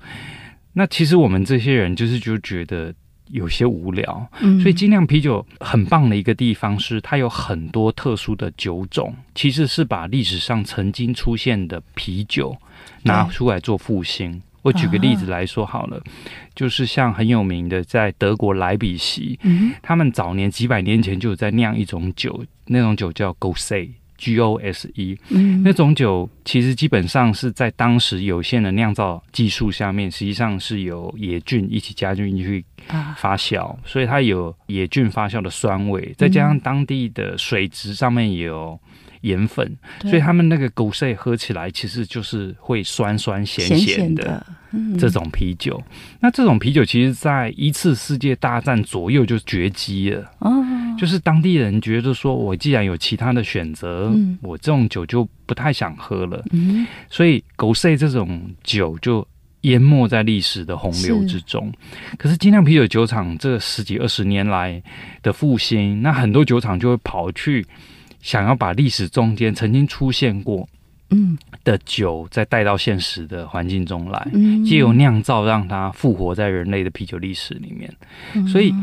[0.73, 2.93] 那其实我们这些人就是就觉得。
[3.29, 4.27] 有些无聊，
[4.61, 12.57] 所以精酿啤酒很棒的一个地方是，它有很多特殊的酒种，其实是把历史上曾经出现的啤酒
[13.03, 14.41] 拿出来做复兴。
[14.61, 16.01] 我举个例子来说好了，
[16.53, 19.39] 就是像很有名的，在德国莱比锡，
[19.81, 23.39] 他们早年几百年前就有在酿一种酒，那种酒叫 Gose。
[23.39, 23.91] G O S E，
[25.29, 32.63] 嗯，那种酒其实基本上是在当时有限的酿造技术下面，实际上是由野菌一起加进去
[33.17, 38.79] 发酵，所以它有野菌发酵的酸味，再加上当地的水质上面有
[39.21, 44.45] 盐分，所以他们那个 Gose 喝起来其实就是会酸酸咸咸的
[44.97, 45.81] 这种啤酒。
[46.19, 50.31] 那这种啤酒其实在一次世界大战左右就绝迹了。
[50.39, 50.63] 哦。
[50.97, 59.25] 就是当地人觉得说，我既然有其他的选择，嗯，我这种酒就不太想喝了，嗯，所以狗塞这种酒就
[59.61, 61.71] 淹没在历史的洪流之中。
[62.11, 64.83] 是，可是精酿啤酒酒厂这十几二十年来
[65.21, 67.65] 的复兴，那很多酒厂就会跑去
[68.21, 70.67] 想要把历史中间曾经出现过
[71.11, 71.37] 嗯。
[71.63, 77.93] 的酒再带到现实的环境中来，嗯，借由酿造让它复活在人类的啤酒历史里面，
[78.33, 78.73] 嗯，所以。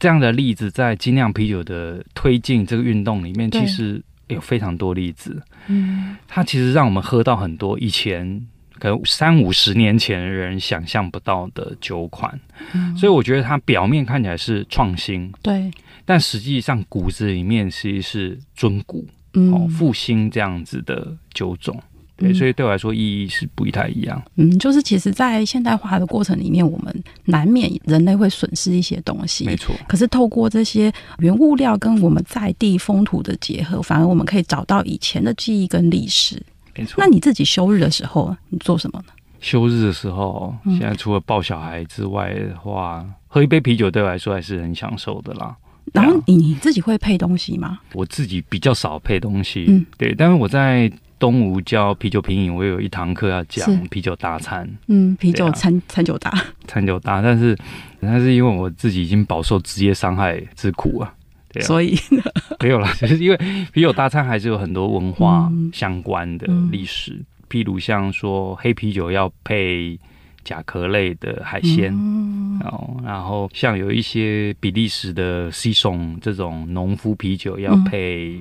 [0.00, 5.40] 这样的例子在精酿啤酒的推进这个运动里面，其实有非常多例子。
[5.68, 8.44] 嗯，它其实让我们喝到很多以前
[8.80, 12.38] 可能三五十年前的人想象不到的酒款。
[12.72, 15.70] 嗯，所以我觉得它表面看起来是创新，对，
[16.04, 21.80] 但实际上骨子里面其实是尊古，嗯，复兴这样子的九种。
[22.16, 24.22] 对，所以对我来说意义是不太一样。
[24.36, 29.74] 嗯，就是其实，在现代化的过程里面，我们难免人类会损失一些东西，没错。
[29.88, 36.40] 可是透过这些原物料跟我们在地风土的结合，反而我们可以找到以前的记忆跟历史，
[36.76, 36.94] 没错。
[36.98, 39.12] 那你自己休日的时候，你做什么呢？
[39.40, 45.56] 休日的时候，现在除了抱小孩之外的话，喝一杯啤酒对我来说还是很享受的啦。
[45.92, 47.78] 然后你你自己会配东西吗？
[47.92, 50.14] 我自己比较少配东西，嗯，对。
[50.14, 50.90] 但是我在。
[51.16, 54.68] 东吴教啤酒品饮，我有一堂课要讲啤酒大餐。
[54.88, 56.30] 嗯，啤酒餐餐酒大，
[56.66, 57.22] 餐酒大。
[57.22, 57.56] 但是，
[58.00, 61.14] 但是因为我自己已经饱受职业伤害之苦啊，
[61.50, 61.96] 对啊，所以
[62.60, 62.92] 没有啦。
[63.00, 63.36] 就是因为
[63.72, 69.98] 啤酒大餐还是有很多文化相关的历史，嗯，譬如像说黑啤酒要配
[70.44, 72.60] 甲壳类的海鲜，嗯，
[73.04, 78.40] 然后像有一些比利时的西松这种农夫啤酒要配。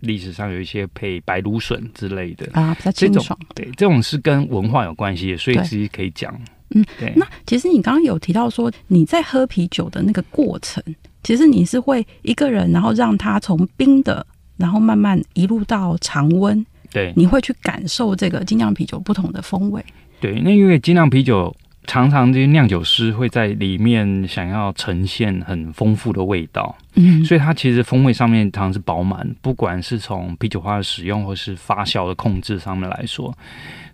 [0.00, 3.36] 历史上有一些配白芦笋之类的啊，比较清爽。
[3.52, 6.32] 对，这种是跟文化有关系的，所以其实可以讲。
[6.70, 7.12] 嗯，对。
[7.16, 10.80] 那其实你刚刚有提到说，你在喝啤酒的那个过程，
[11.24, 14.24] 其实你是会一个人，然后让它从冰的，
[14.56, 16.64] 然后慢慢一路到常温。
[16.92, 19.84] 对，你会去感受这个精酿啤酒不同的风味。
[20.20, 21.54] 对，那因为精酿啤酒。
[21.88, 33.34] 常常这些酿酒师会在里面想要呈现很丰富的味道，嗯，所以它其实风味上面常常是饱满，不管是从啤酒花的使用或是发酵的控制上面来说，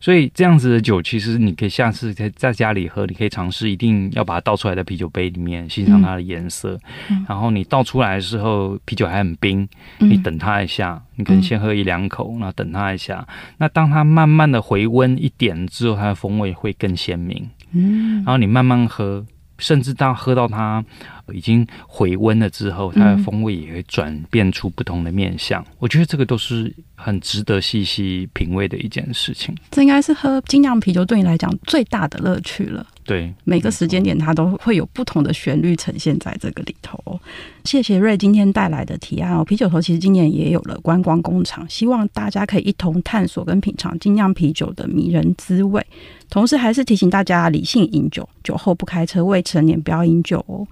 [0.01, 6.77] 所以这样子的酒其实你可以下次在在家里喝，你可以尝试，一定要把它倒出来在啤酒杯里面欣赏它的颜色，
[7.11, 9.69] 嗯，然后你倒出来的时候啤酒还很冰，
[9.99, 13.25] 你等它一下，你可能先喝一两口，然后等它一下，
[13.59, 17.49] 那当它慢慢的回温一点之后，它的风味会更鲜明。
[17.75, 19.25] 嗯，然后你慢慢喝，
[19.59, 20.85] 甚至到喝到它
[21.33, 25.63] 已经回温了之后，它的风味也会转变出不同的面相。
[25.63, 25.67] 嗯。
[25.79, 29.55] 我觉得这个都是很值得细细品味的一件事情。
[29.71, 32.87] 这应该是喝精酿啤酒对你来讲最大的乐趣了。
[33.05, 36.99] 对，每个时间点它都会有不同的旋律呈现在这个里头。
[37.65, 39.45] 谢谢瑞今天带来的提案哦。
[39.45, 45.85] 啤酒头其实今年也有了观光工厂，希望大家可以一同探索跟品尝精酿啤酒的迷人滋味。
[46.31, 50.67] 同时，还是提醒大家理性饮酒，酒后不开车，未成年不要饮酒哦。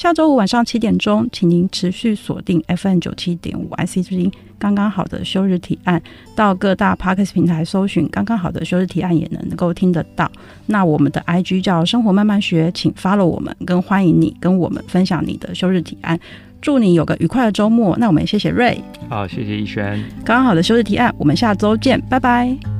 [0.00, 6.02] 下周五晚上七点钟，请您持续锁定 FM 九七点五 IC 之音，刚刚好的休日提案，
[6.34, 10.32] 到各大 Podcast 平台搜寻“刚刚好的休日提案”也能够听得到。
[10.64, 16.18] 那我们的 IG 叫“生活慢慢学”，请 follow 我们，跟欢迎你跟我们分享你的休日提案。
[16.62, 17.94] 祝你有个愉快的周末。
[17.98, 20.02] 那我们也谢谢瑞，好，谢谢逸轩。
[20.24, 22.79] 刚刚好的休日提案，我们下周见，拜拜。